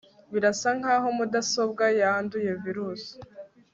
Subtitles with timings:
[0.33, 3.13] Birasa nkaho mudasobwa yanduye virusi